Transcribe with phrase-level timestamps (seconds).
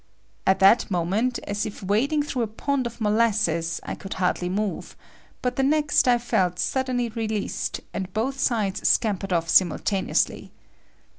[0.47, 4.95] At that moment, as if wading through a pond of molasses, I could hardly move,
[5.43, 10.51] but the next I felt suddenly released and both sides scampered off simultaneously.